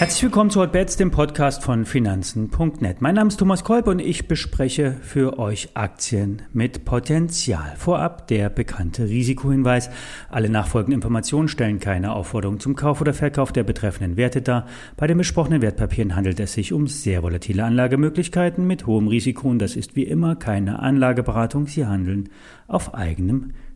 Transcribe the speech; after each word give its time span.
Herzlich 0.00 0.22
willkommen 0.22 0.48
zu 0.48 0.62
Hotbets, 0.62 0.96
dem 0.96 1.10
Podcast 1.10 1.62
von 1.62 1.84
Finanzen.net. 1.84 3.02
Mein 3.02 3.16
Name 3.16 3.28
ist 3.28 3.36
Thomas 3.36 3.64
Kolb 3.64 3.86
und 3.86 3.98
ich 3.98 4.28
bespreche 4.28 4.96
für 5.02 5.38
euch 5.38 5.76
Aktien 5.76 6.40
mit 6.54 6.86
Potenzial. 6.86 7.74
Vorab 7.76 8.26
der 8.26 8.48
bekannte 8.48 9.04
Risikohinweis. 9.04 9.90
Alle 10.30 10.48
nachfolgenden 10.48 10.94
Informationen 10.94 11.48
stellen 11.48 11.80
keine 11.80 12.14
Aufforderung 12.14 12.60
zum 12.60 12.76
Kauf 12.76 13.02
oder 13.02 13.12
Verkauf 13.12 13.52
der 13.52 13.62
betreffenden 13.62 14.16
Werte 14.16 14.40
dar. 14.40 14.66
Bei 14.96 15.06
den 15.06 15.18
besprochenen 15.18 15.60
Wertpapieren 15.60 16.16
handelt 16.16 16.40
es 16.40 16.54
sich 16.54 16.72
um 16.72 16.86
sehr 16.86 17.22
volatile 17.22 17.62
Anlagemöglichkeiten 17.64 18.66
mit 18.66 18.86
hohem 18.86 19.06
Risiko 19.06 19.50
und 19.50 19.58
das 19.58 19.76
ist 19.76 19.96
wie 19.96 20.04
immer 20.04 20.34
keine 20.34 20.78
Anlageberatung. 20.78 21.66
Sie 21.66 21.84
handeln 21.84 22.30
auf 22.68 22.94
eigenem 22.94 23.42
Risiko. 23.42 23.69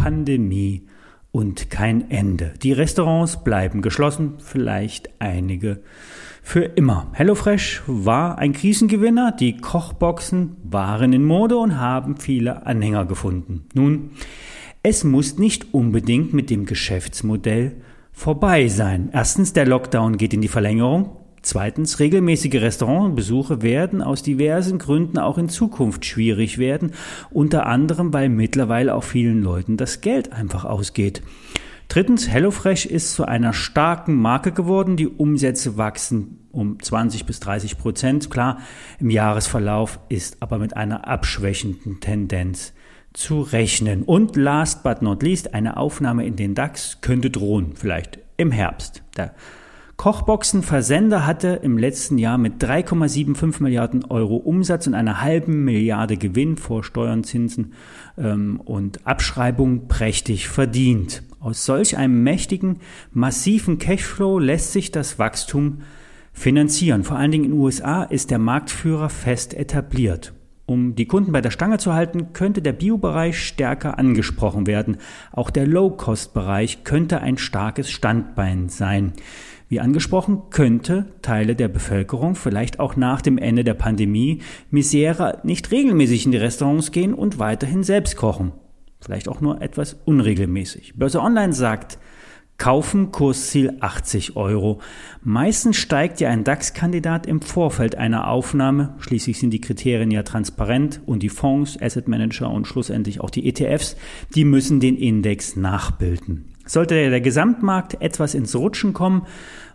Pandemie 0.00 0.86
und 1.32 1.68
kein 1.68 2.12
Ende. 2.12 2.54
Die 2.62 2.72
Restaurants 2.72 3.42
bleiben 3.42 3.82
geschlossen, 3.82 4.34
vielleicht 4.38 5.10
einige 5.18 5.80
für 6.42 6.62
immer. 6.62 7.10
HelloFresh 7.12 7.82
war 7.88 8.38
ein 8.38 8.52
Krisengewinner, 8.52 9.32
die 9.32 9.56
Kochboxen 9.56 10.56
waren 10.62 11.12
in 11.12 11.24
Mode 11.24 11.56
und 11.56 11.80
haben 11.80 12.18
viele 12.18 12.66
Anhänger 12.66 13.04
gefunden. 13.04 13.66
Nun, 13.74 14.10
es 14.84 15.02
muss 15.02 15.38
nicht 15.38 15.74
unbedingt 15.74 16.32
mit 16.32 16.48
dem 16.50 16.64
Geschäftsmodell 16.64 17.76
vorbei 18.12 18.68
sein. 18.68 19.08
Erstens, 19.12 19.52
der 19.52 19.66
Lockdown 19.66 20.18
geht 20.18 20.34
in 20.34 20.40
die 20.40 20.46
Verlängerung. 20.46 21.16
Zweitens, 21.44 22.00
regelmäßige 22.00 22.54
Restaurantbesuche 22.54 23.60
werden 23.60 24.00
aus 24.00 24.22
diversen 24.22 24.78
Gründen 24.78 25.18
auch 25.18 25.36
in 25.36 25.50
Zukunft 25.50 26.06
schwierig 26.06 26.56
werden, 26.56 26.92
unter 27.30 27.66
anderem 27.66 28.14
weil 28.14 28.30
mittlerweile 28.30 28.94
auch 28.94 29.04
vielen 29.04 29.42
Leuten 29.42 29.76
das 29.76 30.00
Geld 30.00 30.32
einfach 30.32 30.64
ausgeht. 30.64 31.22
Drittens, 31.88 32.30
HelloFresh 32.30 32.86
ist 32.86 33.14
zu 33.14 33.26
einer 33.26 33.52
starken 33.52 34.14
Marke 34.14 34.52
geworden. 34.52 34.96
Die 34.96 35.06
Umsätze 35.06 35.76
wachsen 35.76 36.48
um 36.50 36.80
20 36.80 37.26
bis 37.26 37.40
30 37.40 37.76
Prozent. 37.76 38.30
Klar, 38.30 38.60
im 38.98 39.10
Jahresverlauf 39.10 40.00
ist 40.08 40.38
aber 40.40 40.58
mit 40.58 40.74
einer 40.78 41.06
abschwächenden 41.06 42.00
Tendenz 42.00 42.72
zu 43.12 43.42
rechnen. 43.42 44.02
Und 44.02 44.34
last 44.36 44.82
but 44.82 45.02
not 45.02 45.22
least, 45.22 45.52
eine 45.52 45.76
Aufnahme 45.76 46.24
in 46.24 46.36
den 46.36 46.54
DAX 46.54 47.02
könnte 47.02 47.28
drohen, 47.28 47.74
vielleicht 47.76 48.18
im 48.38 48.50
Herbst. 48.50 49.02
Der 49.18 49.34
Kochboxen-Versender 49.96 51.26
hatte 51.26 51.60
im 51.62 51.78
letzten 51.78 52.18
Jahr 52.18 52.36
mit 52.36 52.62
3,75 52.62 53.62
Milliarden 53.62 54.04
Euro 54.04 54.36
Umsatz 54.36 54.86
und 54.86 54.94
einer 54.94 55.20
halben 55.20 55.64
Milliarde 55.64 56.16
Gewinn 56.16 56.56
vor 56.56 56.82
Steuern, 56.82 57.24
Zinsen 57.24 57.74
ähm, 58.18 58.60
und 58.64 59.06
Abschreibung 59.06 59.86
prächtig 59.86 60.48
verdient. 60.48 61.22
Aus 61.40 61.64
solch 61.64 61.96
einem 61.96 62.22
mächtigen, 62.22 62.80
massiven 63.12 63.78
Cashflow 63.78 64.38
lässt 64.38 64.72
sich 64.72 64.90
das 64.90 65.18
Wachstum 65.18 65.82
finanzieren. 66.32 67.04
Vor 67.04 67.16
allen 67.16 67.30
Dingen 67.30 67.44
in 67.44 67.50
den 67.52 67.60
USA 67.60 68.02
ist 68.02 68.30
der 68.30 68.38
Marktführer 68.38 69.08
fest 69.08 69.54
etabliert. 69.54 70.32
Um 70.66 70.94
die 70.94 71.06
Kunden 71.06 71.32
bei 71.32 71.42
der 71.42 71.50
Stange 71.50 71.76
zu 71.78 71.92
halten, 71.92 72.32
könnte 72.32 72.62
der 72.62 72.72
Biobereich 72.72 73.38
stärker 73.38 73.98
angesprochen 73.98 74.66
werden. 74.66 74.96
Auch 75.30 75.50
der 75.50 75.66
Low-Cost-Bereich 75.66 76.84
könnte 76.84 77.20
ein 77.20 77.36
starkes 77.36 77.90
Standbein 77.90 78.70
sein. 78.70 79.12
Wie 79.74 79.80
angesprochen, 79.80 80.42
könnte 80.50 81.06
Teile 81.20 81.56
der 81.56 81.66
Bevölkerung 81.66 82.36
vielleicht 82.36 82.78
auch 82.78 82.94
nach 82.94 83.20
dem 83.20 83.38
Ende 83.38 83.64
der 83.64 83.74
Pandemie 83.74 84.40
Misere 84.70 85.40
nicht 85.42 85.72
regelmäßig 85.72 86.26
in 86.26 86.30
die 86.30 86.38
Restaurants 86.38 86.92
gehen 86.92 87.12
und 87.12 87.40
weiterhin 87.40 87.82
selbst 87.82 88.14
kochen. 88.14 88.52
Vielleicht 89.00 89.28
auch 89.28 89.40
nur 89.40 89.60
etwas 89.62 89.96
unregelmäßig. 90.04 90.94
Börse 90.94 91.20
Online 91.20 91.52
sagt, 91.52 91.98
Kaufen 92.56 93.10
Kursziel 93.10 93.78
80 93.80 94.36
Euro. 94.36 94.80
Meistens 95.24 95.76
steigt 95.76 96.20
ja 96.20 96.30
ein 96.30 96.44
DAX-Kandidat 96.44 97.26
im 97.26 97.42
Vorfeld 97.42 97.96
einer 97.96 98.28
Aufnahme. 98.28 98.94
Schließlich 99.00 99.40
sind 99.40 99.50
die 99.50 99.60
Kriterien 99.60 100.12
ja 100.12 100.22
transparent 100.22 101.00
und 101.04 101.24
die 101.24 101.30
Fonds, 101.30 101.82
Asset 101.82 102.06
Manager 102.06 102.48
und 102.48 102.68
schlussendlich 102.68 103.20
auch 103.20 103.30
die 103.30 103.48
ETFs, 103.48 103.96
die 104.36 104.44
müssen 104.44 104.78
den 104.78 104.96
Index 104.96 105.56
nachbilden. 105.56 106.54
Sollte 106.66 106.94
der 107.10 107.20
Gesamtmarkt 107.20 108.00
etwas 108.00 108.34
ins 108.34 108.56
Rutschen 108.56 108.94
kommen, 108.94 109.26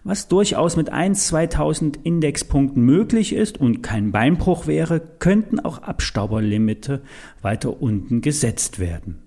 was 0.04 0.28
durchaus 0.28 0.76
mit 0.76 0.90
1, 0.90 1.28
2000 1.28 1.98
Indexpunkten 2.04 2.84
möglich 2.84 3.34
ist 3.34 3.60
und 3.60 3.82
kein 3.82 4.12
Beinbruch 4.12 4.68
wäre, 4.68 5.02
könnten 5.20 5.60
auch 5.60 5.80
Abstauberlimite 5.80 7.02
weiter 7.42 7.82
unten 7.82 8.22
gesetzt 8.22 8.80
werden. 8.80 9.22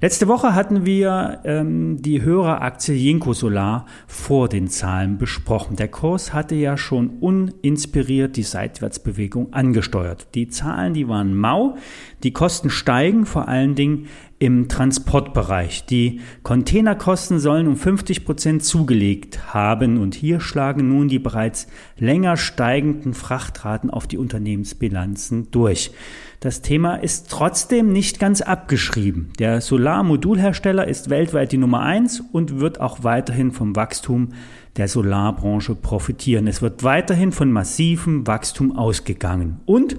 Letzte 0.00 0.26
Woche 0.26 0.56
hatten 0.56 0.84
wir 0.84 1.42
ähm, 1.44 2.02
die 2.02 2.22
höhere 2.22 2.60
Aktie 2.60 2.96
Jinko 2.96 3.34
Solar 3.34 3.86
vor 4.08 4.48
den 4.48 4.66
Zahlen 4.66 5.16
besprochen. 5.16 5.76
Der 5.76 5.86
Kurs 5.86 6.32
hatte 6.32 6.56
ja 6.56 6.76
schon 6.76 7.18
uninspiriert 7.20 8.36
die 8.36 8.42
Seitwärtsbewegung 8.42 9.52
angesteuert. 9.52 10.26
Die 10.34 10.48
Zahlen, 10.48 10.94
die 10.94 11.06
waren 11.06 11.36
mau, 11.36 11.76
die 12.24 12.32
Kosten 12.32 12.68
steigen, 12.68 13.26
vor 13.26 13.46
allen 13.46 13.76
Dingen 13.76 14.08
im 14.42 14.66
Transportbereich. 14.66 15.86
Die 15.86 16.18
Containerkosten 16.42 17.38
sollen 17.38 17.68
um 17.68 17.76
50 17.76 18.24
Prozent 18.24 18.64
zugelegt 18.64 19.54
haben 19.54 19.98
und 19.98 20.16
hier 20.16 20.40
schlagen 20.40 20.88
nun 20.88 21.06
die 21.06 21.20
bereits 21.20 21.68
länger 21.96 22.36
steigenden 22.36 23.14
Frachtraten 23.14 23.88
auf 23.88 24.08
die 24.08 24.18
Unternehmensbilanzen 24.18 25.52
durch. 25.52 25.92
Das 26.40 26.60
Thema 26.60 26.96
ist 26.96 27.30
trotzdem 27.30 27.92
nicht 27.92 28.18
ganz 28.18 28.40
abgeschrieben. 28.40 29.32
Der 29.38 29.60
Solarmodulhersteller 29.60 30.88
ist 30.88 31.08
weltweit 31.08 31.52
die 31.52 31.58
Nummer 31.58 31.82
eins 31.82 32.20
und 32.32 32.58
wird 32.58 32.80
auch 32.80 33.04
weiterhin 33.04 33.52
vom 33.52 33.76
Wachstum 33.76 34.30
der 34.76 34.88
Solarbranche 34.88 35.76
profitieren. 35.76 36.48
Es 36.48 36.62
wird 36.62 36.82
weiterhin 36.82 37.30
von 37.30 37.52
massivem 37.52 38.26
Wachstum 38.26 38.76
ausgegangen. 38.76 39.60
Und 39.66 39.98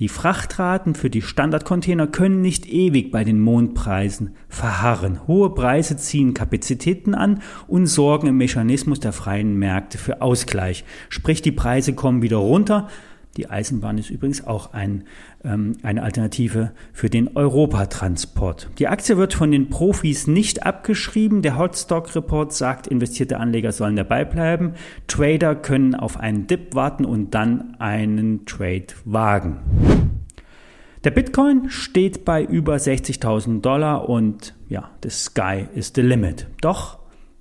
die 0.00 0.08
Frachtraten 0.08 0.94
für 0.94 1.10
die 1.10 1.20
Standardcontainer 1.20 2.06
können 2.06 2.40
nicht 2.40 2.66
ewig 2.66 3.10
bei 3.10 3.22
den 3.22 3.38
Mondpreisen 3.38 4.34
verharren. 4.48 5.26
Hohe 5.28 5.54
Preise 5.54 5.98
ziehen 5.98 6.32
Kapazitäten 6.32 7.14
an 7.14 7.42
und 7.68 7.86
sorgen 7.86 8.26
im 8.26 8.38
Mechanismus 8.38 8.98
der 8.98 9.12
freien 9.12 9.58
Märkte 9.58 9.98
für 9.98 10.22
Ausgleich. 10.22 10.84
Sprich, 11.10 11.42
die 11.42 11.52
Preise 11.52 11.92
kommen 11.92 12.22
wieder 12.22 12.38
runter, 12.38 12.88
die 13.36 13.48
Eisenbahn 13.48 13.96
ist 13.96 14.10
übrigens 14.10 14.44
auch 14.44 14.72
ein, 14.72 15.04
ähm, 15.44 15.76
eine 15.82 16.02
Alternative 16.02 16.72
für 16.92 17.08
den 17.08 17.36
Europatransport. 17.36 18.68
Die 18.78 18.88
Aktie 18.88 19.16
wird 19.16 19.34
von 19.34 19.52
den 19.52 19.70
Profis 19.70 20.26
nicht 20.26 20.66
abgeschrieben. 20.66 21.40
Der 21.40 21.56
Hotstock 21.56 22.14
Report 22.16 22.52
sagt, 22.52 22.88
investierte 22.88 23.38
Anleger 23.38 23.70
sollen 23.70 23.94
dabei 23.94 24.24
bleiben. 24.24 24.72
Trader 25.06 25.54
können 25.54 25.94
auf 25.94 26.18
einen 26.18 26.48
Dip 26.48 26.74
warten 26.74 27.04
und 27.04 27.32
dann 27.34 27.76
einen 27.78 28.46
Trade 28.46 28.86
wagen. 29.04 29.58
Der 31.02 31.10
Bitcoin 31.12 31.70
steht 31.70 32.26
bei 32.26 32.44
über 32.44 32.76
60.000 32.76 33.62
Dollar 33.62 34.10
und 34.10 34.54
ja, 34.68 34.90
the 35.02 35.08
sky 35.08 35.66
is 35.74 35.92
the 35.94 36.02
limit. 36.02 36.46
Doch 36.60 36.98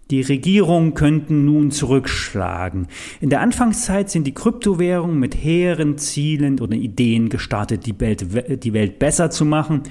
die 0.10 0.22
Regierungen 0.22 0.94
könnten 0.94 1.44
nun 1.44 1.70
zurückschlagen. 1.70 2.88
In 3.20 3.30
der 3.30 3.42
Anfangszeit 3.42 4.10
sind 4.10 4.26
die 4.26 4.34
Kryptowährungen 4.34 5.20
mit 5.20 5.36
hehren 5.36 5.98
Zielen 5.98 6.62
oder 6.62 6.76
Ideen 6.76 7.28
gestartet, 7.28 7.86
die 7.86 8.00
Welt, 8.00 8.64
die 8.64 8.74
Welt 8.74 8.98
besser 8.98 9.30
zu 9.30 9.44
machen. 9.44 9.84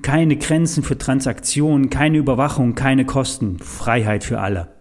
Keine 0.00 0.36
Grenzen 0.36 0.82
für 0.82 0.96
Transaktionen, 0.96 1.90
keine 1.90 2.16
Überwachung, 2.16 2.74
keine 2.74 3.04
Kosten, 3.04 3.58
Freiheit 3.58 4.24
für 4.24 4.40
alle. 4.40 4.79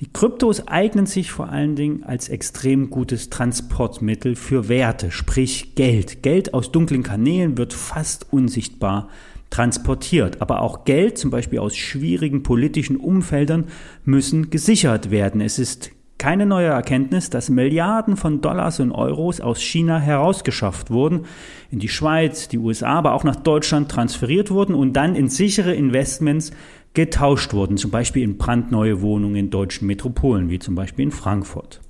Die 0.00 0.10
Kryptos 0.10 0.66
eignen 0.66 1.04
sich 1.04 1.30
vor 1.30 1.50
allen 1.50 1.76
Dingen 1.76 2.04
als 2.04 2.30
extrem 2.30 2.88
gutes 2.88 3.28
Transportmittel 3.28 4.34
für 4.34 4.70
Werte, 4.70 5.10
sprich 5.10 5.74
Geld. 5.74 6.22
Geld 6.22 6.54
aus 6.54 6.72
dunklen 6.72 7.02
Kanälen 7.02 7.58
wird 7.58 7.74
fast 7.74 8.32
unsichtbar 8.32 9.10
transportiert. 9.50 10.40
Aber 10.40 10.62
auch 10.62 10.84
Geld, 10.86 11.18
zum 11.18 11.30
Beispiel 11.30 11.58
aus 11.58 11.76
schwierigen 11.76 12.42
politischen 12.42 12.96
Umfeldern, 12.96 13.66
müssen 14.06 14.48
gesichert 14.48 15.10
werden. 15.10 15.42
Es 15.42 15.58
ist 15.58 15.90
keine 16.16 16.44
neue 16.44 16.68
Erkenntnis, 16.68 17.28
dass 17.28 17.48
Milliarden 17.48 18.16
von 18.16 18.40
Dollars 18.42 18.78
und 18.80 18.92
Euros 18.92 19.40
aus 19.40 19.60
China 19.60 19.98
herausgeschafft 19.98 20.90
wurden, 20.90 21.24
in 21.70 21.78
die 21.78 21.88
Schweiz, 21.88 22.48
die 22.48 22.58
USA, 22.58 22.92
aber 22.98 23.14
auch 23.14 23.24
nach 23.24 23.36
Deutschland 23.36 23.90
transferiert 23.90 24.50
wurden 24.50 24.74
und 24.74 24.94
dann 24.94 25.14
in 25.14 25.28
sichere 25.28 25.74
Investments 25.74 26.52
getauscht 26.94 27.52
wurden, 27.52 27.76
zum 27.76 27.90
Beispiel 27.90 28.22
in 28.22 28.38
brandneue 28.38 29.00
Wohnungen 29.00 29.36
in 29.36 29.50
deutschen 29.50 29.86
Metropolen, 29.86 30.50
wie 30.50 30.58
zum 30.58 30.74
Beispiel 30.74 31.04
in 31.04 31.12
Frankfurt. 31.12 31.80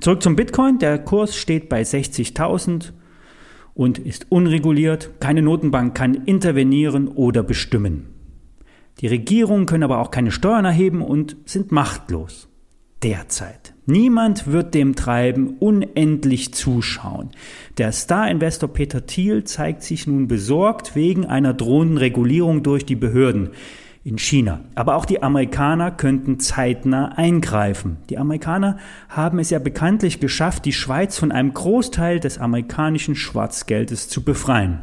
Zurück 0.00 0.22
zum 0.22 0.36
Bitcoin. 0.36 0.78
Der 0.78 0.98
Kurs 0.98 1.36
steht 1.36 1.68
bei 1.68 1.82
60.000 1.82 2.92
und 3.74 3.98
ist 3.98 4.26
unreguliert. 4.30 5.20
Keine 5.20 5.42
Notenbank 5.42 5.94
kann 5.94 6.14
intervenieren 6.14 7.08
oder 7.08 7.42
bestimmen. 7.42 8.06
Die 9.00 9.06
Regierungen 9.06 9.66
können 9.66 9.84
aber 9.84 9.98
auch 9.98 10.10
keine 10.10 10.30
Steuern 10.30 10.64
erheben 10.64 11.02
und 11.02 11.36
sind 11.44 11.72
machtlos. 11.72 12.48
derzeit. 13.02 13.72
Niemand 13.86 14.46
wird 14.46 14.74
dem 14.74 14.94
Treiben 14.94 15.56
unendlich 15.58 16.52
zuschauen. 16.52 17.30
Der 17.78 17.92
Star-Investor 17.92 18.68
Peter 18.68 19.06
Thiel 19.06 19.44
zeigt 19.44 19.82
sich 19.82 20.06
nun 20.06 20.28
besorgt 20.28 20.94
wegen 20.94 21.24
einer 21.24 21.54
drohenden 21.54 21.96
Regulierung 21.96 22.62
durch 22.62 22.84
die 22.84 22.96
Behörden 22.96 23.50
in 24.02 24.18
China. 24.18 24.60
Aber 24.74 24.96
auch 24.96 25.04
die 25.04 25.22
Amerikaner 25.22 25.90
könnten 25.90 26.40
zeitnah 26.40 27.12
eingreifen. 27.16 27.98
Die 28.08 28.18
Amerikaner 28.18 28.78
haben 29.08 29.38
es 29.38 29.50
ja 29.50 29.58
bekanntlich 29.58 30.20
geschafft, 30.20 30.64
die 30.64 30.72
Schweiz 30.72 31.18
von 31.18 31.32
einem 31.32 31.52
Großteil 31.52 32.18
des 32.18 32.38
amerikanischen 32.38 33.14
Schwarzgeldes 33.14 34.08
zu 34.08 34.22
befreien. 34.22 34.80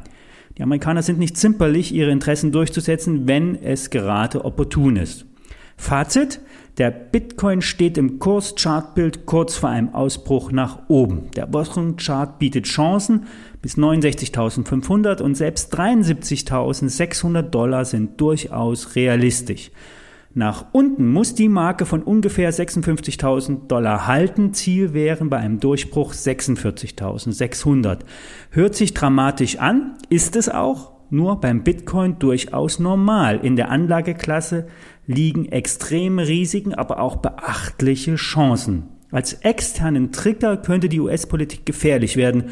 Die 0.57 0.63
Amerikaner 0.63 1.03
sind 1.03 1.19
nicht 1.19 1.37
zimperlich, 1.37 1.93
ihre 1.93 2.11
Interessen 2.11 2.51
durchzusetzen, 2.51 3.27
wenn 3.27 3.55
es 3.55 3.89
gerade 3.89 4.43
opportun 4.45 4.95
ist. 4.95 5.25
Fazit, 5.77 6.41
der 6.77 6.91
Bitcoin 6.91 7.61
steht 7.61 7.97
im 7.97 8.19
Kurschartbild 8.19 9.25
kurz 9.25 9.55
vor 9.55 9.69
einem 9.69 9.95
Ausbruch 9.95 10.51
nach 10.51 10.89
oben. 10.89 11.31
Der 11.35 11.51
Wochenchart 11.53 12.37
bietet 12.37 12.65
Chancen 12.65 13.25
bis 13.61 13.77
69.500 13.77 15.21
und 15.21 15.35
selbst 15.35 15.73
73.600 15.73 17.41
Dollar 17.43 17.85
sind 17.85 18.19
durchaus 18.21 18.95
realistisch. 18.95 19.71
Nach 20.35 20.65
unten 20.71 21.11
muss 21.11 21.33
die 21.33 21.49
Marke 21.49 21.87
von 21.87 22.03
ungefähr 22.03 22.53
56.000 22.53 23.65
Dollar 23.67 24.05
halten. 24.05 24.53
Ziel 24.53 24.93
wären 24.93 25.31
bei 25.31 25.37
einem 25.37 25.59
Durchbruch 25.59 26.13
46.600. 26.13 28.01
Hört 28.51 28.75
sich 28.75 28.93
dramatisch 28.93 29.57
an, 29.57 29.95
ist 30.09 30.35
es 30.35 30.47
auch, 30.47 30.96
nur 31.09 31.39
beim 31.39 31.63
Bitcoin 31.63 32.19
durchaus 32.19 32.79
normal. 32.79 33.39
In 33.43 33.55
der 33.55 33.69
Anlageklasse 33.69 34.67
liegen 35.05 35.45
extreme 35.45 36.27
Risiken, 36.27 36.73
aber 36.73 36.99
auch 36.99 37.17
beachtliche 37.17 38.15
Chancen. 38.15 38.89
Als 39.11 39.33
externen 39.33 40.11
Trigger 40.11 40.57
könnte 40.57 40.89
die 40.89 40.99
US-Politik 40.99 41.65
gefährlich 41.65 42.17
werden. 42.17 42.45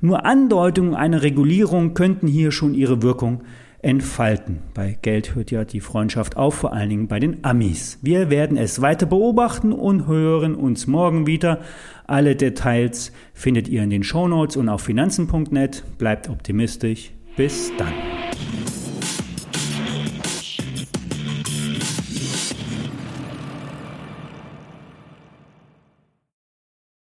Nur 0.00 0.24
Andeutungen 0.24 0.94
einer 0.94 1.22
Regulierung 1.22 1.94
könnten 1.94 2.26
hier 2.26 2.50
schon 2.50 2.74
ihre 2.74 3.02
Wirkung 3.02 3.42
entfalten. 3.82 4.58
Bei 4.74 4.98
Geld 5.00 5.34
hört 5.34 5.50
ja 5.50 5.64
die 5.64 5.80
Freundschaft 5.80 6.36
auf, 6.36 6.54
vor 6.54 6.72
allen 6.72 6.88
Dingen 6.88 7.08
bei 7.08 7.18
den 7.18 7.44
Amis. 7.44 7.98
Wir 8.02 8.28
werden 8.28 8.56
es 8.56 8.82
weiter 8.82 9.06
beobachten 9.06 9.72
und 9.72 10.06
hören 10.06 10.54
uns 10.54 10.86
morgen 10.86 11.26
wieder. 11.26 11.60
Alle 12.06 12.36
Details 12.36 13.12
findet 13.32 13.68
ihr 13.68 13.82
in 13.82 13.90
den 13.90 14.02
Shownotes 14.02 14.56
und 14.56 14.68
auf 14.68 14.82
finanzen.net. 14.82 15.84
Bleibt 15.98 16.28
optimistisch. 16.28 17.12
Bis 17.40 17.72
dann. 17.78 18.09